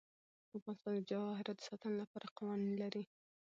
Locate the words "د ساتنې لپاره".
1.59-2.33